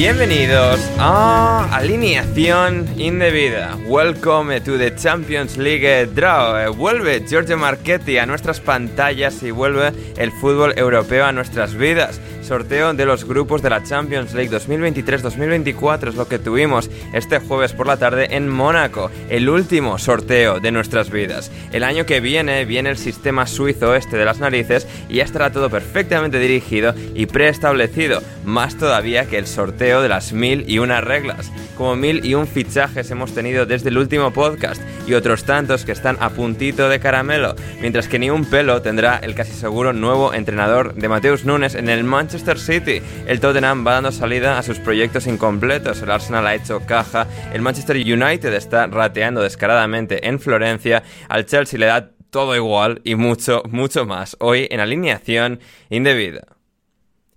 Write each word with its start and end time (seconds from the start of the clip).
Bienvenidos 0.00 0.80
a 0.98 1.68
Alineación 1.76 2.88
Indebida. 2.98 3.76
Welcome 3.86 4.58
to 4.62 4.78
the 4.78 4.96
Champions 4.96 5.58
League 5.58 6.06
Draw. 6.14 6.72
Vuelve 6.72 7.22
Giorgio 7.28 7.58
Marchetti 7.58 8.16
a 8.16 8.24
nuestras 8.24 8.60
pantallas 8.60 9.42
y 9.42 9.50
vuelve 9.50 9.92
el 10.16 10.32
fútbol 10.32 10.72
europeo 10.78 11.26
a 11.26 11.32
nuestras 11.32 11.74
vidas 11.74 12.18
sorteo 12.50 12.92
de 12.94 13.06
los 13.06 13.26
grupos 13.26 13.62
de 13.62 13.70
la 13.70 13.84
Champions 13.84 14.34
League 14.34 14.50
2023-2024 14.50 16.08
es 16.08 16.14
lo 16.16 16.26
que 16.26 16.40
tuvimos 16.40 16.90
este 17.12 17.38
jueves 17.38 17.72
por 17.72 17.86
la 17.86 17.96
tarde 17.96 18.34
en 18.34 18.48
Mónaco, 18.48 19.08
el 19.28 19.48
último 19.48 19.98
sorteo 19.98 20.58
de 20.58 20.72
nuestras 20.72 21.12
vidas. 21.12 21.52
El 21.70 21.84
año 21.84 22.06
que 22.06 22.18
viene 22.18 22.64
viene 22.64 22.90
el 22.90 22.96
sistema 22.96 23.46
suizo 23.46 23.94
este 23.94 24.16
de 24.16 24.24
las 24.24 24.40
narices 24.40 24.88
y 25.08 25.18
ya 25.18 25.22
estará 25.22 25.52
todo 25.52 25.70
perfectamente 25.70 26.40
dirigido 26.40 26.92
y 27.14 27.26
preestablecido, 27.26 28.20
más 28.50 28.76
todavía 28.76 29.26
que 29.26 29.38
el 29.38 29.46
sorteo 29.46 30.02
de 30.02 30.08
las 30.08 30.32
mil 30.32 30.64
y 30.68 30.78
una 30.78 31.00
reglas. 31.00 31.50
Como 31.76 31.96
mil 31.96 32.24
y 32.24 32.34
un 32.34 32.46
fichajes 32.46 33.10
hemos 33.10 33.34
tenido 33.34 33.64
desde 33.64 33.88
el 33.88 33.96
último 33.96 34.32
podcast 34.32 34.82
y 35.06 35.14
otros 35.14 35.44
tantos 35.44 35.84
que 35.84 35.92
están 35.92 36.18
a 36.20 36.30
puntito 36.30 36.88
de 36.88 37.00
caramelo, 37.00 37.54
mientras 37.80 38.08
que 38.08 38.18
ni 38.18 38.28
un 38.28 38.44
pelo 38.44 38.82
tendrá 38.82 39.16
el 39.16 39.34
casi 39.34 39.52
seguro 39.52 39.92
nuevo 39.92 40.34
entrenador 40.34 40.94
de 40.94 41.08
Mateus 41.08 41.44
Nunes 41.44 41.74
en 41.74 41.88
el 41.88 42.04
Manchester 42.04 42.58
City. 42.58 43.00
El 43.26 43.40
Tottenham 43.40 43.86
va 43.86 43.94
dando 43.94 44.12
salida 44.12 44.58
a 44.58 44.62
sus 44.62 44.78
proyectos 44.78 45.26
incompletos. 45.26 46.02
El 46.02 46.10
Arsenal 46.10 46.46
ha 46.46 46.54
hecho 46.54 46.80
caja. 46.86 47.26
El 47.52 47.62
Manchester 47.62 47.96
United 47.96 48.52
está 48.52 48.86
rateando 48.86 49.40
descaradamente 49.40 50.28
en 50.28 50.40
Florencia. 50.40 51.02
Al 51.28 51.46
Chelsea 51.46 51.78
le 51.78 51.86
da 51.86 52.10
todo 52.30 52.54
igual 52.56 53.00
y 53.04 53.14
mucho, 53.14 53.62
mucho 53.68 54.06
más. 54.06 54.36
Hoy 54.40 54.68
en 54.70 54.80
alineación 54.80 55.60
indebida. 55.88 56.59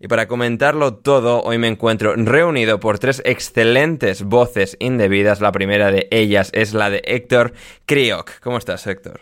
Y 0.03 0.09
para 0.09 0.27
comentarlo 0.27 0.95
todo, 0.95 1.41
hoy 1.43 1.57
me 1.57 1.69
encuentro 1.69 2.13
reunido 2.17 2.81
por 2.81 2.99
tres 2.99 3.21
excelentes 3.23 4.23
voces 4.23 4.75
indebidas. 4.81 5.39
La 5.39 5.53
primera 5.53 5.91
de 5.91 6.09
ellas 6.11 6.49
es 6.53 6.73
la 6.73 6.89
de 6.89 7.01
Héctor 7.05 7.53
Kriok. 7.85 8.41
¿Cómo 8.41 8.57
estás, 8.57 8.85
Héctor? 8.85 9.21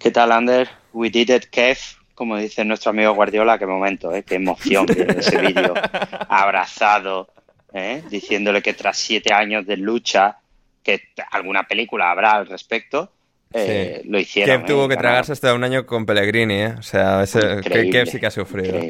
¿Qué 0.00 0.10
tal, 0.10 0.32
Ander? 0.32 0.68
We 0.92 1.10
did 1.10 1.30
it, 1.30 1.44
Kev 1.44 1.78
como 2.16 2.36
dice 2.36 2.64
nuestro 2.64 2.90
amigo 2.90 3.14
Guardiola, 3.14 3.56
qué 3.56 3.66
momento, 3.66 4.12
¿eh? 4.12 4.24
qué 4.24 4.34
emoción 4.34 4.86
ese 4.88 5.38
vídeo 5.38 5.74
abrazado, 6.28 7.28
¿eh? 7.72 8.02
diciéndole 8.10 8.62
que 8.62 8.74
tras 8.74 8.98
siete 8.98 9.32
años 9.32 9.64
de 9.64 9.76
lucha, 9.76 10.38
que 10.82 11.02
alguna 11.30 11.68
película 11.68 12.10
habrá 12.10 12.32
al 12.32 12.48
respecto, 12.48 13.12
eh, 13.52 14.02
lo 14.06 14.18
hicieron. 14.18 14.62
Que 14.62 14.66
tuvo 14.66 14.88
que 14.88 14.96
tragarse 14.96 15.32
hasta 15.32 15.54
un 15.54 15.62
año 15.62 15.86
con 15.86 16.04
Pellegrini, 16.04 16.62
¿eh? 16.62 16.74
o 16.78 16.82
sea, 16.82 17.22
ese, 17.22 17.60
que, 17.62 18.06
sí 18.06 18.18
que 18.18 18.26
ha 18.26 18.32
sufrido. 18.32 18.80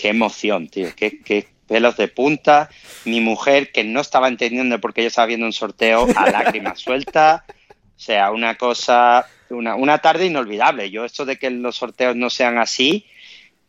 Qué 0.00 0.08
emoción, 0.08 0.68
tío, 0.68 0.88
qué, 0.96 1.20
qué 1.20 1.48
pelos 1.66 1.96
de 1.96 2.08
punta. 2.08 2.70
Mi 3.04 3.20
mujer, 3.20 3.72
que 3.72 3.84
no 3.84 4.00
estaba 4.00 4.28
entendiendo 4.28 4.80
porque 4.80 5.02
yo 5.02 5.08
estaba 5.08 5.26
viendo 5.26 5.46
un 5.46 5.52
sorteo 5.52 6.06
a 6.16 6.30
lágrimas 6.30 6.78
sueltas. 6.80 7.42
O 7.48 8.02
sea, 8.02 8.30
una 8.30 8.56
cosa 8.56 9.26
una, 9.50 9.74
una 9.74 9.98
tarde 9.98 10.26
inolvidable. 10.26 10.90
Yo 10.90 11.04
esto 11.04 11.24
de 11.24 11.36
que 11.36 11.50
los 11.50 11.76
sorteos 11.76 12.16
no 12.16 12.30
sean 12.30 12.58
así, 12.58 13.06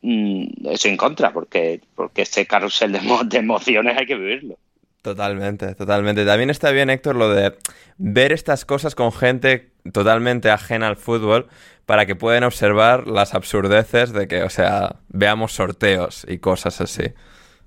mm, 0.02 0.68
eso 0.70 0.88
en 0.88 0.98
contra, 0.98 1.32
porque, 1.34 1.82
porque 1.96 2.24
este 2.24 2.46
carrusel 2.46 2.92
de, 2.92 3.02
de 3.26 3.38
emociones 3.38 3.98
hay 3.98 4.06
que 4.06 4.16
vivirlo. 4.16 4.58
Totalmente, 5.02 5.74
totalmente. 5.74 6.26
También 6.26 6.50
está 6.50 6.72
bien, 6.72 6.90
Héctor, 6.90 7.16
lo 7.16 7.30
de 7.34 7.56
ver 7.98 8.32
estas 8.32 8.66
cosas 8.66 8.94
con 8.94 9.12
gente 9.12 9.71
totalmente 9.92 10.50
ajena 10.50 10.88
al 10.88 10.98
fútbol 10.98 11.48
para 11.86 12.06
que 12.06 12.16
puedan 12.16 12.44
observar 12.44 13.08
las 13.08 13.34
absurdeces 13.34 14.14
de 14.14 14.28
que, 14.28 14.44
o 14.44 14.50
sea, 14.50 14.98
veamos 15.10 15.54
sorteos 15.54 16.26
y 16.28 16.38
cosas 16.38 16.80
así. 16.82 17.04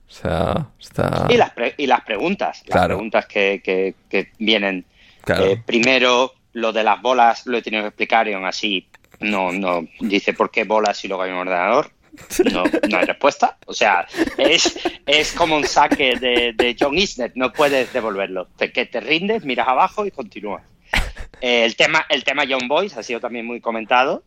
O 0.09 0.13
sea, 0.13 0.69
está... 0.81 1.27
Y 1.29 1.37
las, 1.37 1.53
y 1.77 1.87
las 1.87 2.03
preguntas, 2.03 2.63
las 2.67 2.87
preguntas 2.87 3.27
que, 3.27 3.61
que, 4.09 4.33
vienen. 4.39 4.85
Eh, 5.27 5.61
primero, 5.65 6.33
lo 6.53 6.73
de 6.73 6.85
las 6.85 7.01
bolas 7.03 7.47
lo 7.47 7.59
he 7.59 7.63
tenido 7.63 7.83
que 7.83 7.89
explicar 7.89 8.29
y 8.29 8.35
aún 8.35 8.47
así 8.47 8.89
no, 9.21 9.53
no 9.53 9.87
dice 10.01 10.35
por 10.35 10.51
qué 10.51 10.65
bolas 10.65 11.05
y 11.05 11.09
luego 11.09 11.23
hay 11.23 11.31
un 11.31 11.39
ordenador. 11.39 11.91
No, 12.53 12.65
no 12.89 12.99
hay 12.99 13.07
respuesta. 13.07 13.59
O 13.67 13.73
sea, 13.73 14.07
es, 14.39 14.79
es 15.05 15.33
como 15.33 15.57
un 15.57 15.65
saque 15.65 16.17
de, 16.17 16.77
John 16.79 16.97
Isner, 16.97 17.33
no 17.35 17.53
puedes 17.53 17.93
devolverlo. 17.93 18.47
Te, 18.57 18.73
que 18.73 18.87
te 18.87 19.01
rindes, 19.01 19.45
miras 19.45 19.69
abajo 19.69 20.07
y 20.07 20.11
continúas. 20.11 20.63
Eh, 21.41 21.65
el, 21.65 21.77
tema, 21.77 22.05
el 22.09 22.25
tema 22.25 22.45
John 22.49 22.69
Boyce 22.69 22.99
ha 22.99 23.03
sido 23.03 23.21
también 23.21 23.47
muy 23.47 23.61
comentado. 23.61 24.23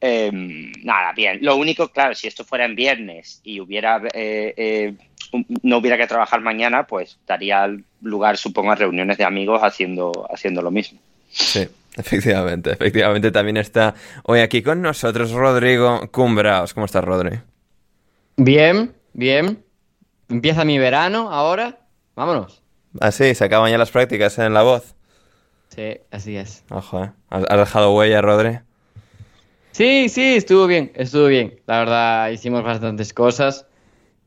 Em, 0.00 0.72
nada, 0.82 1.12
bien. 1.12 1.38
Lo 1.40 1.56
único, 1.56 1.88
claro, 1.88 2.14
si 2.14 2.26
esto 2.26 2.44
fuera 2.44 2.64
en 2.64 2.74
viernes 2.74 3.40
y 3.42 3.60
hubiera 3.60 4.02
eh, 4.12 4.52
eh, 4.56 4.94
no 5.62 5.78
hubiera 5.78 5.96
que 5.96 6.06
trabajar 6.06 6.40
mañana, 6.40 6.86
pues 6.86 7.18
daría 7.26 7.68
lugar, 8.02 8.36
supongo, 8.36 8.72
a 8.72 8.74
reuniones 8.74 9.18
de 9.18 9.24
amigos 9.24 9.60
haciendo, 9.62 10.26
haciendo 10.30 10.62
lo 10.62 10.70
mismo. 10.70 10.98
Sí, 11.30 11.66
efectivamente, 11.96 12.72
efectivamente 12.72 13.30
también 13.30 13.56
está 13.56 13.94
hoy 14.24 14.40
aquí 14.40 14.62
con 14.62 14.82
nosotros 14.82 15.32
Rodrigo 15.32 16.08
Cumbraos. 16.10 16.74
¿Cómo 16.74 16.86
estás, 16.86 17.04
Rodri? 17.04 17.40
Bien, 18.36 18.92
bien. 19.12 19.64
Empieza 20.28 20.64
mi 20.64 20.78
verano 20.78 21.30
ahora. 21.30 21.78
Vámonos. 22.14 22.62
Ah, 23.00 23.10
sí, 23.10 23.34
se 23.34 23.44
acaban 23.44 23.70
ya 23.70 23.78
las 23.78 23.90
prácticas 23.90 24.38
en 24.38 24.54
la 24.54 24.62
voz. 24.62 24.94
Sí, 25.74 25.98
así 26.10 26.36
es. 26.36 26.62
Ojo, 26.70 27.04
¿eh? 27.04 27.10
¿Has 27.30 27.58
dejado 27.58 27.94
huella, 27.94 28.22
Rodri? 28.22 28.60
Sí, 29.72 30.08
sí, 30.08 30.36
estuvo 30.36 30.68
bien, 30.68 30.92
estuvo 30.94 31.26
bien. 31.26 31.58
La 31.66 31.80
verdad, 31.80 32.30
hicimos 32.30 32.62
bastantes 32.62 33.12
cosas. 33.12 33.66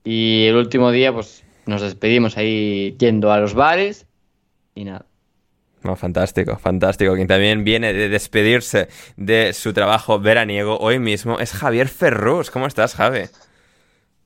Y 0.03 0.45
el 0.47 0.55
último 0.57 0.91
día, 0.91 1.13
pues, 1.13 1.45
nos 1.65 1.81
despedimos 1.81 2.38
ahí 2.38 2.97
yendo 2.99 3.31
a 3.31 3.39
los 3.39 3.53
bares 3.53 4.05
y 4.75 4.83
nada. 4.83 5.05
fantástico, 5.95 6.57
fantástico. 6.57 7.15
Quien 7.15 7.27
también 7.27 7.63
viene 7.63 7.93
de 7.93 8.09
despedirse 8.09 8.89
de 9.15 9.53
su 9.53 9.71
trabajo 9.71 10.19
veraniego 10.19 10.77
hoy 10.79 11.00
mismo 11.00 11.39
es 11.39 11.53
Javier 11.53 11.88
Ferrus. 11.88 12.51
¿Cómo 12.51 12.67
estás, 12.67 12.93
Javi? 12.93 13.29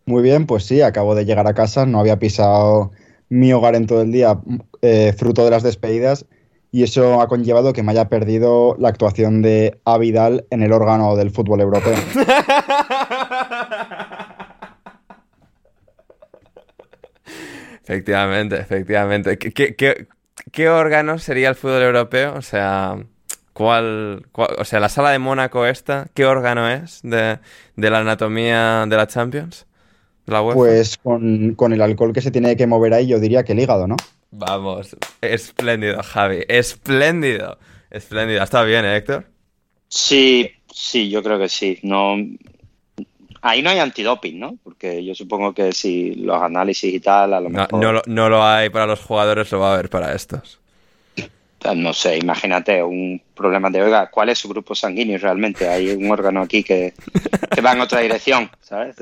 Muy 0.05 0.23
bien, 0.23 0.47
pues 0.47 0.63
sí, 0.63 0.81
acabo 0.81 1.13
de 1.13 1.25
llegar 1.25 1.45
a 1.45 1.53
casa, 1.53 1.85
no 1.85 1.99
había 1.99 2.17
pisado 2.17 2.91
mi 3.29 3.53
hogar 3.53 3.75
en 3.75 3.85
todo 3.85 4.01
el 4.01 4.11
día, 4.11 4.39
eh, 4.81 5.13
fruto 5.15 5.45
de 5.45 5.51
las 5.51 5.61
despedidas, 5.63 6.25
y 6.71 6.83
eso 6.83 7.19
ha 7.21 7.27
conllevado 7.27 7.73
que 7.73 7.83
me 7.83 7.91
haya 7.91 8.07
perdido 8.07 8.77
la 8.79 8.87
actuación 8.89 9.41
de 9.41 9.81
Avidal 9.83 10.45
en 10.49 10.63
el 10.63 10.71
órgano 10.71 11.17
del 11.17 11.31
fútbol 11.31 11.59
europeo. 11.59 11.93
efectivamente, 17.83 18.57
efectivamente. 18.57 19.37
¿Qué, 19.37 20.07
órgano 20.69 21.19
sería 21.19 21.49
el 21.49 21.55
fútbol 21.55 21.83
europeo? 21.83 22.35
O 22.35 22.41
sea, 22.41 22.95
¿cuál, 23.51 24.27
o 24.33 24.63
sea, 24.63 24.79
la 24.79 24.87
sala 24.87 25.11
de 25.11 25.19
Mónaco 25.19 25.65
esta, 25.65 26.07
¿qué 26.13 26.25
órgano 26.25 26.69
es 26.69 27.01
de, 27.03 27.39
de 27.75 27.89
la 27.89 27.99
anatomía 27.99 28.85
de 28.87 28.95
la 28.95 29.07
Champions? 29.07 29.67
Pues 30.53 30.97
con, 30.97 31.55
con, 31.55 31.73
el 31.73 31.81
alcohol 31.81 32.13
que 32.13 32.21
se 32.21 32.31
tiene 32.31 32.55
que 32.55 32.67
mover 32.67 32.93
ahí, 32.93 33.07
yo 33.07 33.19
diría 33.19 33.43
que 33.43 33.51
el 33.51 33.59
hígado, 33.59 33.87
¿no? 33.87 33.97
Vamos, 34.31 34.95
espléndido, 35.19 36.01
Javi, 36.01 36.45
espléndido, 36.47 37.59
espléndido. 37.89 38.41
¿Está 38.43 38.63
bien, 38.63 38.85
eh, 38.85 38.95
Héctor? 38.95 39.25
Sí, 39.89 40.49
sí, 40.73 41.09
yo 41.09 41.21
creo 41.21 41.37
que 41.37 41.49
sí. 41.49 41.79
No, 41.83 42.15
ahí 43.41 43.61
no 43.61 43.69
hay 43.69 43.79
antidoping, 43.79 44.39
¿no? 44.39 44.57
Porque 44.63 45.03
yo 45.03 45.13
supongo 45.13 45.53
que 45.53 45.73
si 45.73 46.15
los 46.15 46.41
análisis 46.41 46.93
y 46.93 47.01
tal, 47.01 47.33
a 47.33 47.41
lo 47.41 47.49
mejor... 47.49 47.73
No, 47.73 47.91
lo, 47.91 48.01
no 48.05 48.29
lo 48.29 48.43
hay 48.43 48.69
para 48.69 48.85
los 48.85 49.01
jugadores, 49.01 49.51
lo 49.51 49.59
va 49.59 49.71
a 49.71 49.73
haber 49.73 49.89
para 49.89 50.13
estos. 50.13 50.59
No 51.75 51.93
sé, 51.93 52.17
imagínate 52.17 52.81
un 52.81 53.21
problema 53.35 53.69
de, 53.69 53.83
oiga, 53.83 54.09
¿cuál 54.09 54.29
es 54.29 54.39
su 54.39 54.49
grupo 54.49 54.73
sanguíneo 54.73 55.19
realmente? 55.19 55.67
Hay 55.67 55.91
un 55.91 56.09
órgano 56.09 56.41
aquí 56.41 56.63
que, 56.63 56.93
que 57.53 57.61
va 57.61 57.73
en 57.73 57.81
otra 57.81 57.99
dirección, 57.99 58.49
¿sabes? 58.61 58.95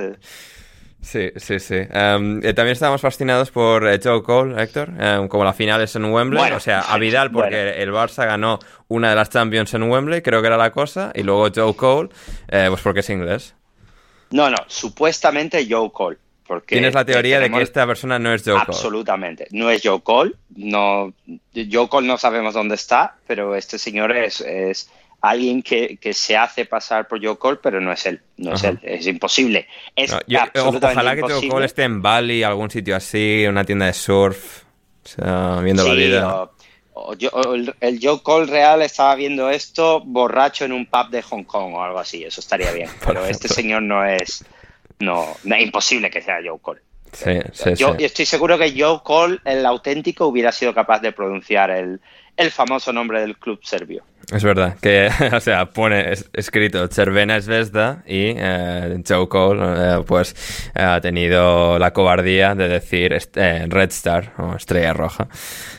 Sí, 1.01 1.31
sí, 1.37 1.59
sí. 1.59 1.75
Em, 1.75 2.39
eh, 2.43 2.53
también 2.53 2.73
estábamos 2.73 3.01
fascinados 3.01 3.51
por 3.51 3.87
eh, 3.87 3.99
Joe 4.03 4.21
Cole, 4.21 4.61
Héctor, 4.61 4.91
em, 4.99 5.27
como 5.27 5.43
la 5.43 5.53
final 5.53 5.81
es 5.81 5.95
en 5.95 6.05
Wembley, 6.05 6.51
o 6.51 6.59
sea, 6.59 6.81
a 6.81 6.97
Vidal 6.97 7.31
porque 7.31 7.81
el 7.81 7.91
Barça 7.91 8.25
ganó 8.25 8.59
una 8.89 9.09
de 9.09 9.15
las 9.15 9.29
Champions 9.29 9.73
en 9.73 9.83
Wembley, 9.83 10.21
creo 10.21 10.41
que 10.41 10.47
era 10.47 10.57
la 10.57 10.71
cosa, 10.71 11.11
y 11.15 11.23
luego 11.23 11.47
Joe 11.55 11.73
Cole, 11.75 12.09
eh, 12.49 12.65
pues 12.67 12.81
porque 12.81 12.99
es 12.99 13.09
inglés. 13.09 13.55
No, 14.31 14.49
no, 14.49 14.57
supuestamente 14.67 15.65
Joe 15.69 15.89
Cole. 15.91 16.17
Porque 16.45 16.75
Tienes 16.75 16.95
la 16.95 17.05
teoría 17.05 17.39
de 17.39 17.51
que 17.51 17.61
esta 17.61 17.85
persona 17.85 18.17
no 18.17 18.33
es 18.33 18.41
Joe 18.43 18.55
Cole. 18.55 18.65
Absolutamente, 18.67 19.47
no 19.51 19.69
es 19.69 19.81
Joe 19.83 20.01
Cole. 20.01 20.33
No, 20.55 21.13
Joe 21.53 21.87
Cole 21.87 22.07
no 22.07 22.17
sabemos 22.17 22.55
dónde 22.55 22.73
está, 22.73 23.17
pero 23.27 23.55
este 23.55 23.77
señor 23.77 24.11
es, 24.17 24.41
es 24.41 24.89
alguien 25.21 25.61
que, 25.61 25.97
se 26.13 26.37
hace 26.37 26.65
pasar 26.65 27.07
por 27.07 27.23
Joe 27.23 27.37
Cole, 27.37 27.59
pero 27.61 27.81
no 27.81 27.91
es 27.91 28.05
él, 28.05 28.21
no 28.37 28.53
es 28.53 28.63
él, 28.63 28.79
es 28.81 29.05
imposible. 29.07 29.67
Es 29.95 30.13
ojalá 30.13 31.15
que 31.15 31.21
Joe 31.21 31.47
Cole 31.47 31.65
esté 31.65 31.83
en 31.83 32.01
Bali, 32.01 32.43
algún 32.43 32.69
sitio 32.69 32.95
así, 32.95 33.45
una 33.47 33.65
tienda 33.65 33.85
de 33.85 33.93
surf, 33.93 34.63
viendo 35.63 35.87
la 35.87 35.93
vida. 35.93 36.49
el, 37.81 37.99
Joe 38.01 38.21
Cole 38.21 38.45
real 38.45 38.81
estaba 38.81 39.15
viendo 39.15 39.49
esto 39.49 40.01
borracho 40.01 40.65
en 40.65 40.71
un 40.71 40.85
pub 40.85 41.09
de 41.09 41.21
Hong 41.21 41.43
Kong 41.43 41.73
o 41.73 41.83
algo 41.83 41.99
así, 41.99 42.23
eso 42.23 42.39
estaría 42.39 42.71
bien. 42.71 42.89
Pero 43.05 43.25
este 43.25 43.47
señor 43.47 43.81
no 43.83 44.05
es, 44.05 44.45
no, 44.99 45.35
es 45.43 45.61
imposible 45.61 46.09
que 46.09 46.21
sea 46.21 46.37
Joe 46.43 46.59
Cole. 46.61 46.81
yo 47.75 47.95
estoy 47.99 48.25
seguro 48.25 48.57
que 48.57 48.73
Joe 48.77 48.99
Cole, 49.03 49.39
el 49.43 49.65
auténtico, 49.65 50.27
hubiera 50.27 50.53
sido 50.53 50.73
capaz 50.73 50.99
de 50.99 51.11
pronunciar 51.11 51.71
el, 51.71 51.99
el 52.39 52.51
famoso 52.51 52.93
nombre 52.93 53.19
del 53.19 53.37
club 53.37 53.59
serbio. 53.61 54.03
Es 54.31 54.43
verdad, 54.43 54.77
que, 54.79 55.09
o 55.33 55.39
sea, 55.39 55.65
pone 55.71 56.13
escrito 56.33 56.87
Cervena 56.87 57.41
Zvezda 57.41 58.03
y 58.05 58.33
eh, 58.37 59.01
Joe 59.07 59.27
Cole, 59.27 59.61
eh, 59.61 60.03
pues, 60.05 60.71
ha 60.75 61.01
tenido 61.01 61.79
la 61.79 61.91
cobardía 61.91 62.55
de 62.55 62.69
decir 62.69 63.17
eh, 63.35 63.65
Red 63.67 63.89
Star 63.89 64.33
o 64.37 64.55
Estrella 64.55 64.93
Roja. 64.93 65.27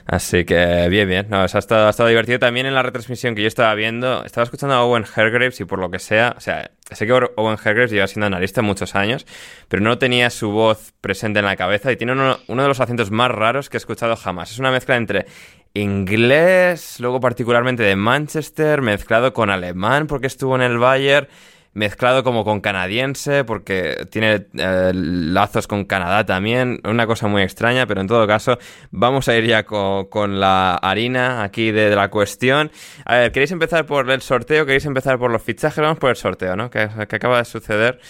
Así 0.04 0.44
que, 0.44 0.88
bien, 0.90 1.08
bien, 1.08 1.26
no, 1.30 1.40
ha, 1.40 1.44
estado, 1.44 1.86
ha 1.86 1.90
estado 1.90 2.08
divertido. 2.08 2.40
También 2.40 2.66
en 2.66 2.74
la 2.74 2.82
retransmisión 2.82 3.36
que 3.36 3.42
yo 3.42 3.48
estaba 3.48 3.72
viendo, 3.74 4.24
estaba 4.24 4.44
escuchando 4.44 4.74
a 4.74 4.84
Owen 4.84 5.04
Hergraves 5.16 5.60
y 5.60 5.64
por 5.64 5.78
lo 5.78 5.90
que 5.90 6.00
sea, 6.00 6.34
o 6.36 6.40
sea, 6.40 6.72
sé 6.90 7.06
que 7.06 7.12
Owen 7.12 7.56
Hergraves 7.64 7.92
lleva 7.92 8.08
siendo 8.08 8.26
analista 8.26 8.62
muchos 8.62 8.96
años, 8.96 9.26
pero 9.68 9.80
no 9.80 9.98
tenía 9.98 10.28
su 10.28 10.50
voz 10.50 10.92
presente 11.00 11.38
en 11.38 11.44
la 11.44 11.54
cabeza 11.54 11.92
y 11.92 11.96
tiene 11.96 12.12
uno 12.12 12.36
de 12.62 12.68
los 12.68 12.80
acentos 12.80 13.12
más 13.12 13.30
raros 13.30 13.70
que 13.70 13.76
he 13.76 13.78
escuchado 13.78 14.16
jamás. 14.16 14.50
Es 14.50 14.58
una 14.58 14.72
mezcla 14.72 14.96
entre 14.96 15.26
inglés, 15.74 16.98
luego 17.00 17.20
particularmente 17.20 17.82
de 17.82 17.96
Manchester, 17.96 18.82
mezclado 18.82 19.32
con 19.32 19.50
alemán 19.50 20.06
porque 20.06 20.26
estuvo 20.26 20.56
en 20.56 20.62
el 20.62 20.78
Bayern, 20.78 21.28
mezclado 21.72 22.24
como 22.24 22.44
con 22.44 22.60
canadiense 22.60 23.44
porque 23.44 24.06
tiene 24.10 24.46
eh, 24.54 24.90
lazos 24.94 25.68
con 25.68 25.84
Canadá 25.84 26.26
también, 26.26 26.80
una 26.84 27.06
cosa 27.06 27.28
muy 27.28 27.42
extraña, 27.42 27.86
pero 27.86 28.00
en 28.00 28.08
todo 28.08 28.26
caso 28.26 28.58
vamos 28.90 29.28
a 29.28 29.36
ir 29.36 29.46
ya 29.46 29.64
con, 29.64 30.40
la 30.40 30.74
harina 30.74 31.44
aquí 31.44 31.70
de, 31.70 31.94
la 31.94 32.10
cuestión. 32.10 32.72
A 33.04 33.18
ver, 33.18 33.32
¿queréis 33.32 33.52
empezar 33.52 33.86
por 33.86 34.10
el 34.10 34.22
sorteo? 34.22 34.66
¿Queréis 34.66 34.86
empezar 34.86 35.18
por 35.18 35.30
los 35.30 35.42
fichajes? 35.42 35.80
Vamos 35.80 35.98
por 35.98 36.10
el 36.10 36.16
sorteo, 36.16 36.56
¿no? 36.56 36.70
que 36.70 36.80
acaba 36.80 37.38
de 37.38 37.44
suceder. 37.44 38.00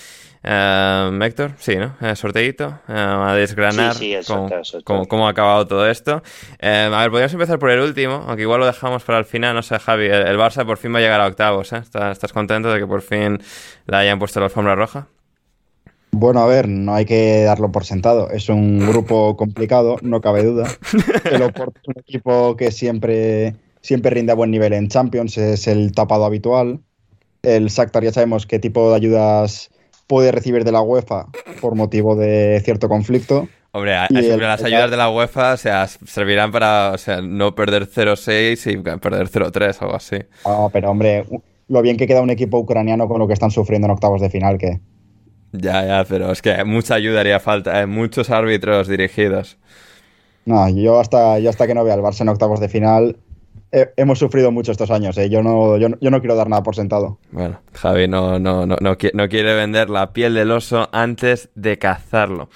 Uh, 0.42 1.22
Héctor, 1.22 1.52
sí, 1.58 1.76
¿no? 1.76 1.94
El 2.00 2.16
sorteito, 2.16 2.78
a 2.88 3.34
desgranar 3.34 3.94
cómo, 4.84 5.26
ha 5.26 5.30
acabado 5.30 5.66
todo 5.66 5.88
esto. 5.88 6.22
a 6.62 6.88
ver, 6.88 7.10
podríamos 7.10 7.34
empezar 7.34 7.58
por 7.58 7.70
el 7.70 7.80
último, 7.80 8.24
aunque 8.26 8.42
igual 8.42 8.60
lo 8.60 8.66
dejamos 8.66 9.04
para 9.04 9.18
el 9.18 9.26
final, 9.26 9.54
no 9.54 9.62
sé, 9.62 9.78
Javi, 9.78 10.06
el, 10.06 10.38
Barça 10.38 10.64
por 10.64 10.78
fin 10.78 10.94
va 10.94 10.98
a 10.98 11.02
llegar 11.02 11.20
a 11.20 11.26
octavos, 11.26 11.72
¿eh? 11.74 11.82
¿Estás, 11.84 12.32
contento 12.32 12.72
de 12.72 12.80
que 12.80 12.86
por 12.86 13.02
fin 13.02 13.38
le 13.86 13.96
hayan 13.96 14.18
puesto 14.18 14.40
la 14.40 14.46
alfombra 14.46 14.74
roja? 14.74 15.08
Bueno, 16.12 16.40
a 16.40 16.46
ver, 16.46 16.68
no 16.68 16.94
hay 16.94 17.04
que 17.04 17.42
darlo 17.44 17.70
por 17.70 17.84
sentado. 17.84 18.30
Es 18.30 18.48
un 18.48 18.78
grupo 18.88 19.36
complicado, 19.36 19.96
no 20.00 20.22
cabe 20.22 20.42
duda. 20.42 20.68
El 21.30 21.42
Oporto 21.42 21.78
es 21.82 21.88
un 21.88 21.98
equipo 21.98 22.56
que 22.56 22.72
siempre, 22.72 23.56
siempre 23.82 24.10
rinde 24.10 24.32
a 24.32 24.36
buen 24.36 24.50
nivel 24.50 24.72
en 24.72 24.88
Champions, 24.88 25.36
es 25.36 25.66
el 25.66 25.92
tapado 25.92 26.24
habitual. 26.24 26.80
El 27.42 27.68
Shakhtar 27.68 28.04
ya 28.04 28.12
sabemos 28.12 28.46
qué 28.46 28.58
tipo 28.58 28.90
de 28.90 28.96
ayudas 28.96 29.69
puede 30.10 30.32
recibir 30.32 30.64
de 30.64 30.72
la 30.72 30.82
UEFA 30.82 31.28
por 31.60 31.76
motivo 31.76 32.16
de 32.16 32.60
cierto 32.64 32.88
conflicto. 32.88 33.48
Hombre, 33.70 33.94
las 34.10 34.64
ayudas 34.64 34.90
de 34.90 34.96
la 34.96 35.08
UEFA 35.08 35.52
o 35.52 35.56
sea, 35.56 35.86
servirán 35.86 36.50
para 36.50 36.90
o 36.92 36.98
sea, 36.98 37.22
no 37.22 37.54
perder 37.54 37.88
0-6 37.88 38.72
y 38.72 38.76
perder 38.98 39.28
0-3 39.28 39.76
o 39.80 39.84
algo 39.84 39.94
así. 39.96 40.16
Ah, 40.44 40.68
pero 40.72 40.90
hombre, 40.90 41.26
lo 41.68 41.80
bien 41.80 41.96
que 41.96 42.08
queda 42.08 42.22
un 42.22 42.30
equipo 42.30 42.58
ucraniano 42.58 43.06
con 43.06 43.20
lo 43.20 43.28
que 43.28 43.34
están 43.34 43.52
sufriendo 43.52 43.86
en 43.86 43.92
octavos 43.92 44.20
de 44.20 44.30
final, 44.30 44.58
que... 44.58 44.80
Ya, 45.52 45.86
ya, 45.86 46.04
pero 46.08 46.32
es 46.32 46.42
que 46.42 46.64
mucha 46.64 46.96
ayuda 46.96 47.20
haría 47.20 47.38
falta, 47.38 47.80
¿eh? 47.80 47.86
muchos 47.86 48.30
árbitros 48.30 48.88
dirigidos. 48.88 49.58
No, 50.44 50.68
yo 50.70 50.98
hasta, 50.98 51.38
yo 51.38 51.50
hasta 51.50 51.68
que 51.68 51.74
no 51.74 51.84
vea 51.84 51.94
al 51.94 52.02
Barça 52.02 52.22
en 52.22 52.30
octavos 52.30 52.58
de 52.58 52.68
final, 52.68 53.16
hemos 53.72 54.18
sufrido 54.18 54.50
mucho 54.50 54.72
estos 54.72 54.90
años, 54.90 55.16
¿eh? 55.18 55.30
yo, 55.30 55.42
no, 55.42 55.76
yo, 55.76 55.88
no 55.88 56.20
quiero 56.20 56.34
dar 56.34 56.48
nada 56.48 56.62
por 56.62 56.74
sentado. 56.74 57.18
Bueno, 57.30 57.60
Javi 57.74 58.08
no, 58.08 58.38
no, 58.38 58.66
no, 58.66 58.76
no, 58.80 58.96
quiere 58.96 59.54
vender 59.54 59.90
la 59.90 60.12
piel 60.12 60.34
del 60.34 60.50
oso 60.50 60.88
antes 60.92 61.50
de 61.54 61.78
cazarlo. 61.78 62.48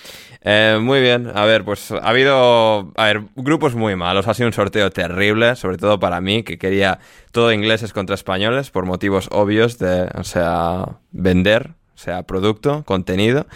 Eh, 0.42 0.78
muy 0.80 1.00
bien, 1.00 1.30
a 1.35 1.44
ver, 1.44 1.64
pues 1.64 1.90
ha 1.90 2.09
habido, 2.09 2.92
a 2.97 3.04
ver, 3.04 3.23
grupos 3.37 3.75
muy 3.75 3.97
malos, 3.97 4.28
ha 4.28 4.35
sido 4.35 4.49
un 4.49 4.52
sorteo 4.52 4.90
terrible, 4.90 5.56
sobre 5.56 5.78
todo 5.78 5.99
para 5.99 6.21
mí, 6.21 6.42
que 6.42 6.59
quería 6.59 6.99
todo 7.33 7.52
ingleses 7.52 7.92
contra 7.92 8.14
españoles 8.14 8.71
por 8.71 8.85
motivos 8.85 9.28
obvios 9.33 9.78
de, 9.78 10.09
o 10.14 10.25
sea, 10.25 10.99
vender 11.12 11.75
sea 11.94 12.22
producto, 12.22 12.84
contenido. 12.84 13.46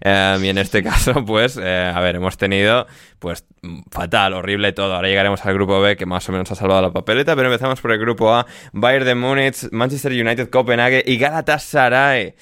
Em, 0.00 0.44
y 0.44 0.48
en 0.48 0.58
este 0.58 0.82
caso, 0.84 1.24
pues, 1.24 1.58
eh, 1.60 1.92
a 1.94 2.00
ver, 2.00 2.16
hemos 2.16 2.36
tenido, 2.36 2.86
pues, 3.18 3.44
fatal, 3.90 4.34
horrible 4.34 4.72
todo. 4.72 4.94
Ahora 4.94 5.08
llegaremos 5.08 5.44
al 5.44 5.54
grupo 5.54 5.80
B, 5.80 5.96
que 5.96 6.06
más 6.06 6.28
o 6.28 6.32
menos 6.32 6.50
ha 6.50 6.54
salvado 6.54 6.82
la 6.82 6.92
papeleta, 6.92 7.34
pero 7.36 7.48
empezamos 7.48 7.80
por 7.80 7.92
el 7.92 7.98
grupo 7.98 8.34
A. 8.34 8.46
Bayern 8.72 9.04
de 9.04 9.14
Múnich, 9.14 9.70
Manchester 9.72 10.12
United, 10.12 10.50
Copenhague 10.50 11.02
y 11.06 11.18
Galatasaray. 11.18 12.34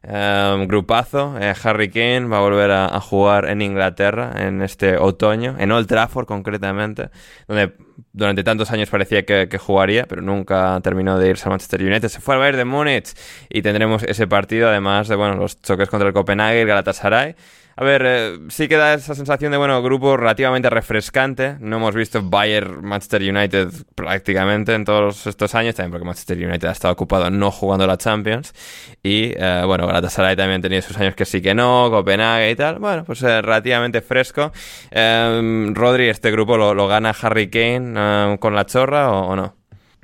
Um, 0.00 0.68
grupazo, 0.68 1.36
eh, 1.40 1.52
Harry 1.64 1.90
Kane 1.90 2.26
va 2.28 2.38
a 2.38 2.40
volver 2.40 2.70
a, 2.70 3.00
jugar 3.00 3.48
en 3.48 3.60
Inglaterra 3.60 4.32
en 4.38 4.62
este 4.62 4.96
otoño, 4.96 5.56
en 5.58 5.72
Old 5.72 5.88
Trafford 5.88 6.24
concretamente, 6.24 7.10
donde 7.48 7.74
durante 8.12 8.44
tantos 8.44 8.70
años 8.70 8.88
parecía 8.90 9.24
que, 9.24 9.58
jugaría, 9.58 10.06
pero 10.06 10.22
nunca 10.22 10.80
terminó 10.84 11.18
de 11.18 11.30
irse 11.30 11.44
al 11.44 11.50
Manchester 11.50 11.82
United. 11.82 12.08
Se 12.08 12.20
fue 12.20 12.34
al 12.34 12.40
Bayern 12.40 12.58
de 12.58 12.64
Múnich 12.64 13.12
y 13.50 13.60
tendremos 13.62 14.04
ese 14.04 14.28
partido, 14.28 14.68
además 14.68 15.08
de 15.08 15.16
bueno 15.16 15.34
los 15.34 15.60
choques 15.60 15.88
contra 15.88 16.06
el 16.06 16.14
Copenhague 16.14 16.58
y 16.58 16.60
el 16.60 16.68
Galatasaray. 16.68 17.34
A 17.80 17.84
ver, 17.84 18.02
eh, 18.04 18.38
sí 18.48 18.66
que 18.66 18.74
da 18.74 18.94
esa 18.94 19.14
sensación 19.14 19.52
de, 19.52 19.56
bueno, 19.56 19.80
grupo 19.80 20.16
relativamente 20.16 20.68
refrescante. 20.68 21.54
No 21.60 21.76
hemos 21.76 21.94
visto 21.94 22.20
Bayern, 22.20 22.84
Manchester 22.84 23.22
United 23.22 23.68
prácticamente 23.94 24.74
en 24.74 24.84
todos 24.84 25.28
estos 25.28 25.54
años, 25.54 25.76
también 25.76 25.92
porque 25.92 26.04
Manchester 26.04 26.44
United 26.44 26.66
ha 26.66 26.72
estado 26.72 26.92
ocupado 26.92 27.30
no 27.30 27.52
jugando 27.52 27.86
la 27.86 27.96
Champions. 27.96 28.52
Y, 29.00 29.32
eh, 29.36 29.62
bueno, 29.64 29.86
Galatasaray 29.86 30.34
también 30.34 30.58
ha 30.58 30.62
tenido 30.62 30.82
sus 30.82 30.96
años 30.98 31.14
que 31.14 31.24
sí 31.24 31.40
que 31.40 31.54
no, 31.54 31.88
Copenhague 31.88 32.50
y 32.50 32.56
tal. 32.56 32.80
Bueno, 32.80 33.04
pues 33.04 33.22
eh, 33.22 33.40
relativamente 33.42 34.00
fresco. 34.00 34.50
Rodri, 34.90 36.08
¿este 36.08 36.32
grupo 36.32 36.56
lo, 36.56 36.88
gana 36.88 37.14
Harry 37.22 37.48
Kane 37.48 38.38
con 38.40 38.56
la 38.56 38.66
chorra 38.66 39.12
o 39.12 39.36
no? 39.36 39.54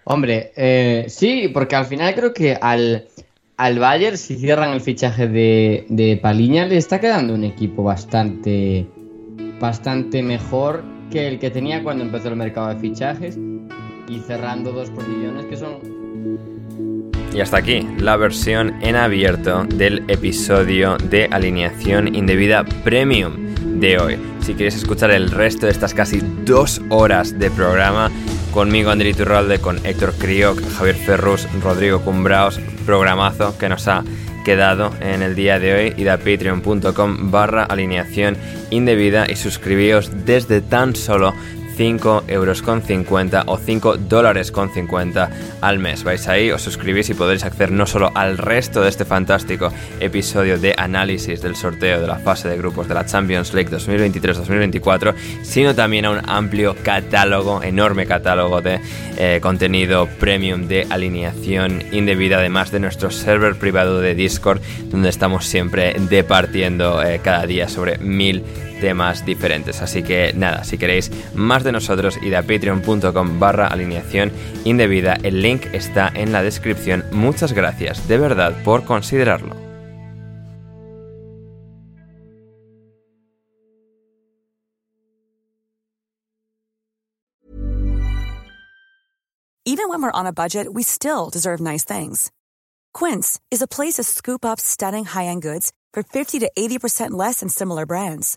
Hombre, 0.04 0.52
eh, 0.54 1.07
sí, 1.09 1.49
porque 1.49 1.76
al 1.76 1.87
final 1.87 2.14
creo 2.14 2.33
que 2.35 2.54
al, 2.54 3.09
al 3.56 3.78
Bayern, 3.78 4.16
si 4.16 4.37
cierran 4.37 4.73
el 4.73 4.80
fichaje 4.80 5.28
de, 5.28 5.87
de 5.88 6.16
Paliña, 6.16 6.66
le 6.66 6.76
está 6.76 7.00
quedando 7.00 7.34
un 7.34 7.44
equipo 7.44 7.82
bastante, 7.82 8.87
bastante 9.61 10.23
mejor 10.23 10.82
que 11.11 11.28
el 11.28 11.38
que 11.38 11.50
tenía 11.50 11.82
cuando 11.82 12.04
empezó 12.04 12.28
el 12.28 12.37
mercado 12.37 12.68
de 12.68 12.76
fichajes 12.76 13.38
y 14.08 14.18
cerrando 14.20 14.73
dos 14.73 14.90
posiciones 14.90 15.46
que 15.46 15.56
son 15.56 15.94
y 17.34 17.40
hasta 17.40 17.56
aquí 17.56 17.84
la 17.99 18.16
versión 18.16 18.80
en 18.80 18.94
abierto 18.94 19.64
del 19.64 20.04
episodio 20.06 20.96
de 20.99 21.26
alineación 21.32 22.14
indebida 22.14 22.64
premium 22.84 23.54
de 23.80 23.99
hoy. 23.99 24.18
Si 24.40 24.54
quieres 24.54 24.76
escuchar 24.76 25.11
el 25.11 25.30
resto 25.32 25.66
de 25.66 25.73
estas 25.73 25.94
casi 25.94 26.20
dos 26.44 26.80
horas 26.90 27.37
de 27.37 27.50
programa, 27.50 28.08
Conmigo 28.54 28.92
André 28.92 29.12
Turralde, 29.14 29.58
con 29.58 29.84
Héctor 29.84 30.14
Crioc, 30.16 30.62
Javier 30.78 30.94
Ferrus, 30.94 31.49
Rodrigo 31.61 32.02
Cumbraos, 32.02 32.61
programazo 32.87 33.58
que 33.58 33.68
nos 33.68 33.88
ha 33.88 34.04
quedado 34.44 34.92
en 35.00 35.23
el 35.23 35.34
día 35.34 35.58
de 35.58 35.75
hoy. 35.75 35.94
y 35.96 36.06
a 36.06 36.18
patreon.com 36.18 37.32
barra 37.32 37.64
alineación 37.64 38.37
indebida 38.70 39.26
y 39.28 39.34
suscribíos 39.34 40.12
desde 40.25 40.61
tan 40.61 40.94
solo 40.94 41.34
5 41.76 42.25
euros 42.28 42.62
con 42.62 42.83
50 42.83 43.45
o 43.47 43.59
5 43.59 43.97
dólares 43.97 44.52
con 44.52 44.71
50 44.71 45.31
al 45.61 45.78
mes. 45.78 46.04
Vais 46.04 46.28
ahí, 46.28 46.50
os 46.50 46.62
suscribís 46.62 47.11
y 47.11 47.14
podréis 47.14 47.45
acceder 47.45 47.73
no 47.73 47.87
solo 47.87 48.11
al 48.14 48.38
resto 48.38 48.83
de 48.83 48.88
este 48.88 49.04
fantástico 49.04 49.73
episodio 50.00 50.59
de 50.59 50.75
análisis 50.76 51.43
del 51.43 51.57
sorteo 51.57 52.00
de 52.00 52.07
la 52.07 52.16
fase 52.16 52.49
de 52.49 52.57
grupos 52.57 52.88
de 52.88 52.95
la 52.95 53.07
Champions 53.07 53.52
League 53.54 53.71
2023-2024, 53.71 55.14
sino 55.43 55.75
también 55.75 56.04
a 56.04 56.11
un 56.11 56.21
amplio 56.28 56.76
catálogo, 56.83 57.62
enorme 57.62 58.07
catálogo 58.07 58.61
de 58.61 58.81
eh, 59.16 59.38
contenido 59.43 60.09
premium 60.19 60.66
de 60.69 60.87
alineación 60.90 61.83
indebida, 61.93 62.38
además 62.38 62.71
de 62.71 62.81
nuestro 62.81 63.11
server 63.11 63.57
privado 63.57 64.00
de 64.00 64.14
Discord, 64.14 64.61
donde 64.90 65.09
estamos 65.09 65.47
siempre 65.47 65.95
departiendo 65.99 67.02
eh, 67.02 67.21
cada 67.23 67.47
día 67.47 67.69
sobre 67.69 67.99
mil 67.99 68.45
temas 68.85 69.25
diferentes. 69.25 69.81
Así 69.81 70.03
que 70.03 70.35
nada, 70.35 70.62
si 70.62 70.76
queréis 70.76 71.11
más 71.35 71.64
de 71.64 71.73
nosotros, 71.73 72.19
id 72.21 72.35
a 72.35 72.43
patreon.com 72.43 73.41
barra 73.41 73.69
alineación 73.69 74.31
indebida. 74.64 75.14
El 75.23 75.41
link 75.41 75.64
está 75.73 76.12
en 76.14 76.33
la 76.33 76.43
descripción. 76.43 77.03
Muchas 77.11 77.55
gracias 77.55 78.07
de 78.09 78.19
verdad 78.19 78.53
por 78.62 78.85
considerarlo. 78.85 79.57
Even 89.67 89.88
when 89.88 90.03
we're 90.03 90.21
on 90.21 90.26
a 90.26 90.33
budget, 90.33 90.67
we 90.71 90.83
still 90.83 91.31
deserve 91.31 91.59
nice 91.59 91.85
things. 91.85 92.31
Quince 92.93 93.41
is 93.50 93.62
a 93.62 93.67
place 93.67 93.95
to 93.95 94.03
scoop 94.05 94.45
up 94.45 94.61
stunning 94.61 95.07
high-end 95.07 95.41
goods 95.41 95.73
for 95.95 96.03
50 96.03 96.41
to 96.41 96.50
80% 96.57 97.12
less 97.12 97.41
than 97.41 97.49
similar 97.49 97.87
brands. 97.87 98.37